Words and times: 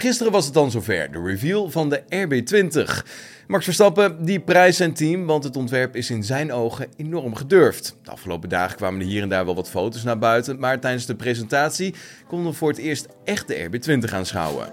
Gisteren 0.00 0.32
was 0.32 0.44
het 0.44 0.54
dan 0.54 0.70
zover, 0.70 1.12
de 1.12 1.22
reveal 1.22 1.70
van 1.70 1.88
de 1.88 2.02
RB20. 2.02 3.06
Max 3.46 3.64
Verstappen 3.64 4.24
die 4.24 4.40
prijs 4.40 4.76
zijn 4.76 4.94
team, 4.94 5.26
want 5.26 5.44
het 5.44 5.56
ontwerp 5.56 5.96
is 5.96 6.10
in 6.10 6.24
zijn 6.24 6.52
ogen 6.52 6.88
enorm 6.96 7.34
gedurfd. 7.34 7.96
De 8.02 8.10
afgelopen 8.10 8.48
dagen 8.48 8.76
kwamen 8.76 9.00
er 9.00 9.06
hier 9.06 9.22
en 9.22 9.28
daar 9.28 9.44
wel 9.44 9.54
wat 9.54 9.70
foto's 9.70 10.02
naar 10.02 10.18
buiten, 10.18 10.58
maar 10.58 10.80
tijdens 10.80 11.06
de 11.06 11.14
presentatie 11.14 11.94
konden 12.28 12.50
we 12.50 12.56
voor 12.56 12.68
het 12.68 12.78
eerst 12.78 13.06
echt 13.24 13.48
de 13.48 13.68
RB20 13.70 14.14
aanschouwen. 14.14 14.70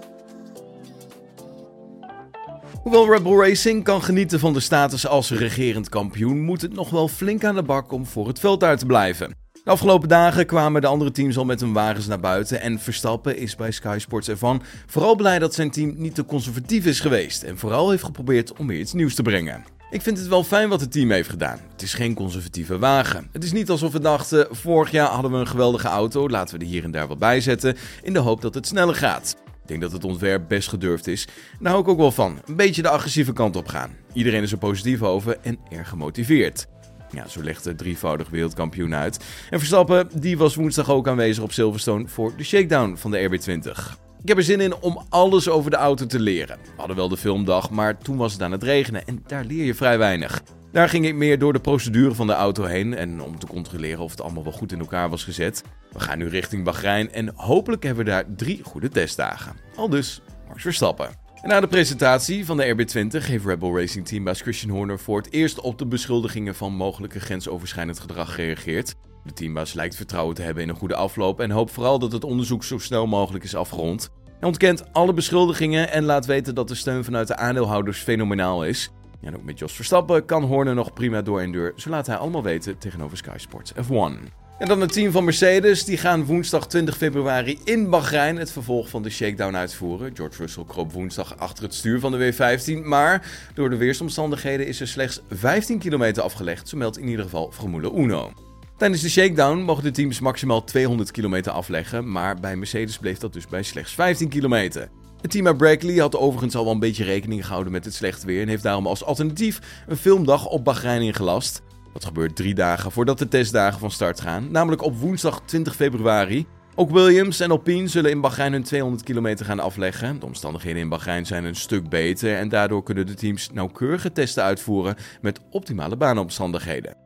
Hoewel 2.82 3.10
Red 3.10 3.22
Bull 3.22 3.38
Racing 3.38 3.84
kan 3.84 4.02
genieten 4.02 4.40
van 4.40 4.52
de 4.52 4.60
status 4.60 5.06
als 5.06 5.30
regerend 5.30 5.88
kampioen, 5.88 6.40
moet 6.40 6.62
het 6.62 6.74
nog 6.74 6.90
wel 6.90 7.08
flink 7.08 7.44
aan 7.44 7.54
de 7.54 7.62
bak 7.62 7.92
om 7.92 8.06
voor 8.06 8.28
het 8.28 8.38
veld 8.38 8.64
uit 8.64 8.78
te 8.78 8.86
blijven. 8.86 9.45
De 9.66 9.72
afgelopen 9.72 10.08
dagen 10.08 10.46
kwamen 10.46 10.80
de 10.80 10.86
andere 10.86 11.10
teams 11.10 11.36
al 11.36 11.44
met 11.44 11.60
hun 11.60 11.72
wagens 11.72 12.06
naar 12.06 12.20
buiten 12.20 12.60
en 12.60 12.78
Verstappen 12.78 13.36
is 13.36 13.56
bij 13.56 13.70
Sky 13.70 13.96
Sports 13.98 14.28
ervan 14.28 14.62
vooral 14.86 15.16
blij 15.16 15.38
dat 15.38 15.54
zijn 15.54 15.70
team 15.70 15.94
niet 15.96 16.14
te 16.14 16.24
conservatief 16.24 16.86
is 16.86 17.00
geweest 17.00 17.42
en 17.42 17.58
vooral 17.58 17.90
heeft 17.90 18.04
geprobeerd 18.04 18.52
om 18.58 18.66
weer 18.66 18.78
iets 18.78 18.92
nieuws 18.92 19.14
te 19.14 19.22
brengen. 19.22 19.64
Ik 19.90 20.02
vind 20.02 20.18
het 20.18 20.28
wel 20.28 20.44
fijn 20.44 20.68
wat 20.68 20.80
het 20.80 20.92
team 20.92 21.10
heeft 21.10 21.28
gedaan. 21.28 21.58
Het 21.72 21.82
is 21.82 21.94
geen 21.94 22.14
conservatieve 22.14 22.78
wagen. 22.78 23.28
Het 23.32 23.44
is 23.44 23.52
niet 23.52 23.70
alsof 23.70 23.92
we 23.92 24.00
dachten, 24.00 24.46
vorig 24.50 24.90
jaar 24.90 25.08
hadden 25.08 25.30
we 25.30 25.36
een 25.36 25.46
geweldige 25.46 25.88
auto, 25.88 26.28
laten 26.28 26.58
we 26.58 26.64
er 26.64 26.70
hier 26.70 26.84
en 26.84 26.90
daar 26.90 27.06
wat 27.06 27.18
bij 27.18 27.40
zetten, 27.40 27.76
in 28.02 28.12
de 28.12 28.18
hoop 28.18 28.40
dat 28.40 28.54
het 28.54 28.66
sneller 28.66 28.94
gaat. 28.94 29.36
Ik 29.62 29.68
denk 29.68 29.80
dat 29.80 29.92
het 29.92 30.04
ontwerp 30.04 30.48
best 30.48 30.68
gedurfd 30.68 31.06
is. 31.06 31.28
Daar 31.60 31.70
hou 31.70 31.82
ik 31.82 31.88
ook 31.88 31.98
wel 31.98 32.12
van. 32.12 32.38
Een 32.44 32.56
beetje 32.56 32.82
de 32.82 32.88
agressieve 32.88 33.32
kant 33.32 33.56
op 33.56 33.68
gaan. 33.68 33.96
Iedereen 34.12 34.42
is 34.42 34.52
er 34.52 34.58
positief 34.58 35.02
over 35.02 35.36
en 35.42 35.58
erg 35.70 35.88
gemotiveerd. 35.88 36.66
Ja, 37.10 37.28
zo 37.28 37.42
legt 37.42 37.64
de 37.64 37.74
drievoudig 37.74 38.30
wereldkampioen 38.30 38.94
uit. 38.94 39.24
En 39.50 39.58
Verstappen 39.58 40.08
die 40.14 40.38
was 40.38 40.54
woensdag 40.54 40.90
ook 40.90 41.08
aanwezig 41.08 41.42
op 41.42 41.52
Silverstone 41.52 42.08
voor 42.08 42.32
de 42.36 42.44
shakedown 42.44 42.96
van 42.96 43.10
de 43.10 43.28
RB20. 43.28 44.04
Ik 44.22 44.28
heb 44.28 44.36
er 44.36 44.44
zin 44.44 44.60
in 44.60 44.74
om 44.80 45.02
alles 45.08 45.48
over 45.48 45.70
de 45.70 45.76
auto 45.76 46.06
te 46.06 46.20
leren. 46.20 46.58
We 46.64 46.70
hadden 46.76 46.96
wel 46.96 47.08
de 47.08 47.16
filmdag, 47.16 47.70
maar 47.70 47.98
toen 47.98 48.16
was 48.16 48.32
het 48.32 48.42
aan 48.42 48.52
het 48.52 48.62
regenen 48.62 49.06
en 49.06 49.22
daar 49.26 49.44
leer 49.44 49.64
je 49.64 49.74
vrij 49.74 49.98
weinig. 49.98 50.42
Daar 50.72 50.88
ging 50.88 51.06
ik 51.06 51.14
meer 51.14 51.38
door 51.38 51.52
de 51.52 51.60
procedure 51.60 52.14
van 52.14 52.26
de 52.26 52.32
auto 52.32 52.64
heen 52.64 52.94
en 52.94 53.22
om 53.22 53.38
te 53.38 53.46
controleren 53.46 54.00
of 54.00 54.10
het 54.10 54.20
allemaal 54.20 54.42
wel 54.42 54.52
goed 54.52 54.72
in 54.72 54.78
elkaar 54.78 55.10
was 55.10 55.24
gezet. 55.24 55.62
We 55.92 56.00
gaan 56.00 56.18
nu 56.18 56.28
richting 56.28 56.64
Bahrein 56.64 57.12
en 57.12 57.32
hopelijk 57.34 57.82
hebben 57.82 58.04
we 58.04 58.10
daar 58.10 58.24
drie 58.36 58.62
goede 58.62 58.88
testdagen. 58.88 59.56
Al 59.76 59.88
dus 59.88 60.20
Max 60.48 60.62
Verstappen. 60.62 61.25
Na 61.46 61.60
de 61.60 61.66
presentatie 61.66 62.46
van 62.46 62.56
de 62.56 62.74
RB20 62.74 63.26
heeft 63.26 63.44
Red 63.44 63.58
Bull 63.58 63.74
Racing 63.74 64.06
Teambaas 64.06 64.40
Christian 64.40 64.76
Horner 64.76 64.98
voor 64.98 65.16
het 65.16 65.32
eerst 65.32 65.60
op 65.60 65.78
de 65.78 65.86
beschuldigingen 65.86 66.54
van 66.54 66.72
mogelijke 66.72 67.20
grensoverschrijdend 67.20 67.98
gedrag 67.98 68.34
gereageerd. 68.34 68.94
De 69.24 69.32
teambaas 69.32 69.72
lijkt 69.72 69.96
vertrouwen 69.96 70.34
te 70.34 70.42
hebben 70.42 70.62
in 70.62 70.68
een 70.68 70.76
goede 70.76 70.94
afloop 70.94 71.40
en 71.40 71.50
hoopt 71.50 71.72
vooral 71.72 71.98
dat 71.98 72.12
het 72.12 72.24
onderzoek 72.24 72.64
zo 72.64 72.78
snel 72.78 73.06
mogelijk 73.06 73.44
is 73.44 73.54
afgerond. 73.54 74.10
Hij 74.24 74.48
ontkent 74.48 74.92
alle 74.92 75.12
beschuldigingen 75.12 75.90
en 75.90 76.04
laat 76.04 76.26
weten 76.26 76.54
dat 76.54 76.68
de 76.68 76.74
steun 76.74 77.04
vanuit 77.04 77.28
de 77.28 77.36
aandeelhouders 77.36 77.98
fenomenaal 77.98 78.64
is. 78.64 78.90
En 79.20 79.36
ook 79.36 79.44
met 79.44 79.58
Jos 79.58 79.72
Verstappen 79.72 80.24
kan 80.24 80.42
Horner 80.42 80.74
nog 80.74 80.92
prima 80.92 81.22
door 81.22 81.40
en 81.40 81.52
deur, 81.52 81.72
zo 81.76 81.90
laat 81.90 82.06
hij 82.06 82.16
allemaal 82.16 82.42
weten 82.42 82.78
tegenover 82.78 83.16
Sky 83.16 83.36
Sports 83.38 83.72
F1. 83.72 84.45
En 84.58 84.68
dan 84.68 84.80
het 84.80 84.92
team 84.92 85.12
van 85.12 85.24
Mercedes. 85.24 85.84
Die 85.84 85.96
gaan 85.96 86.24
woensdag 86.24 86.66
20 86.66 86.96
februari 86.96 87.58
in 87.64 87.90
Bahrein 87.90 88.36
het 88.36 88.52
vervolg 88.52 88.88
van 88.88 89.02
de 89.02 89.10
shakedown 89.10 89.54
uitvoeren. 89.54 90.16
George 90.16 90.36
Russell 90.38 90.64
kroop 90.66 90.92
woensdag 90.92 91.38
achter 91.38 91.64
het 91.64 91.74
stuur 91.74 92.00
van 92.00 92.12
de 92.12 92.34
W15. 92.34 92.84
Maar 92.84 93.30
door 93.54 93.70
de 93.70 93.76
weersomstandigheden 93.76 94.66
is 94.66 94.80
er 94.80 94.88
slechts 94.88 95.20
15 95.30 95.78
kilometer 95.78 96.22
afgelegd. 96.22 96.68
Zo 96.68 96.76
meldt 96.76 96.98
in 96.98 97.08
ieder 97.08 97.24
geval 97.24 97.50
Formule 97.52 97.92
Uno. 97.94 98.32
Tijdens 98.76 99.02
de 99.02 99.08
shakedown 99.08 99.58
mogen 99.58 99.82
de 99.82 99.90
teams 99.90 100.20
maximaal 100.20 100.64
200 100.64 101.10
kilometer 101.10 101.52
afleggen. 101.52 102.12
Maar 102.12 102.40
bij 102.40 102.56
Mercedes 102.56 102.98
bleef 102.98 103.18
dat 103.18 103.32
dus 103.32 103.46
bij 103.46 103.62
slechts 103.62 103.92
15 103.92 104.28
kilometer. 104.28 104.88
Het 105.20 105.30
team 105.30 105.46
uit 105.46 105.56
Brackley 105.56 105.96
had 105.96 106.16
overigens 106.16 106.54
al 106.54 106.64
wel 106.64 106.72
een 106.72 106.78
beetje 106.78 107.04
rekening 107.04 107.44
gehouden 107.44 107.72
met 107.72 107.84
het 107.84 107.94
slecht 107.94 108.24
weer 108.24 108.42
en 108.42 108.48
heeft 108.48 108.62
daarom 108.62 108.86
als 108.86 109.04
alternatief 109.04 109.60
een 109.86 109.96
filmdag 109.96 110.46
op 110.46 110.64
Bahrein 110.64 111.02
ingelast. 111.02 111.62
Dat 111.96 112.04
gebeurt 112.04 112.36
drie 112.36 112.54
dagen 112.54 112.92
voordat 112.92 113.18
de 113.18 113.28
testdagen 113.28 113.80
van 113.80 113.90
start 113.90 114.20
gaan, 114.20 114.50
namelijk 114.50 114.82
op 114.82 114.98
woensdag 114.98 115.42
20 115.44 115.74
februari. 115.74 116.46
Ook 116.74 116.90
Williams 116.90 117.40
en 117.40 117.50
Alpine 117.50 117.88
zullen 117.88 118.10
in 118.10 118.20
Bahrein 118.20 118.52
hun 118.52 118.62
200 118.62 119.02
kilometer 119.02 119.46
gaan 119.46 119.60
afleggen. 119.60 120.20
De 120.20 120.26
omstandigheden 120.26 120.80
in 120.82 120.88
Bahrein 120.88 121.26
zijn 121.26 121.44
een 121.44 121.54
stuk 121.54 121.88
beter 121.88 122.36
en 122.36 122.48
daardoor 122.48 122.82
kunnen 122.82 123.06
de 123.06 123.14
teams 123.14 123.50
nauwkeurige 123.52 124.12
testen 124.12 124.42
uitvoeren 124.42 124.96
met 125.20 125.40
optimale 125.50 125.96
baanomstandigheden. 125.96 126.96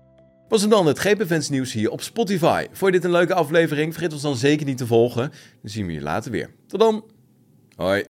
Was 0.48 0.60
het 0.60 0.70
dan 0.70 0.86
het 0.86 0.98
GP 0.98 1.48
nieuws 1.50 1.72
hier 1.72 1.90
op 1.90 2.00
Spotify. 2.00 2.66
Vond 2.72 2.92
je 2.92 3.00
dit 3.00 3.04
een 3.04 3.16
leuke 3.16 3.34
aflevering? 3.34 3.92
Vergeet 3.92 4.12
ons 4.12 4.22
dan 4.22 4.36
zeker 4.36 4.66
niet 4.66 4.78
te 4.78 4.86
volgen. 4.86 5.30
Dan 5.62 5.70
zien 5.70 5.86
we 5.86 5.92
je 5.92 6.00
later 6.00 6.30
weer. 6.30 6.54
Tot 6.66 6.80
dan. 6.80 7.04
Hoi. 7.76 8.09